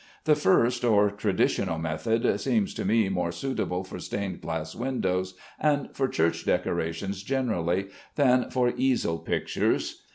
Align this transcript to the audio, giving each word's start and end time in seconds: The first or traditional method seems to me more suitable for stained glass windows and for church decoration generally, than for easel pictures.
The 0.23 0.33
first 0.33 0.83
or 0.83 1.11
traditional 1.11 1.77
method 1.77 2.39
seems 2.41 2.73
to 2.73 2.85
me 2.85 3.07
more 3.07 3.31
suitable 3.31 3.83
for 3.83 3.99
stained 3.99 4.41
glass 4.41 4.73
windows 4.75 5.35
and 5.59 5.89
for 5.95 6.07
church 6.07 6.43
decoration 6.43 7.11
generally, 7.11 7.85
than 8.15 8.49
for 8.49 8.73
easel 8.75 9.19
pictures. 9.19 10.01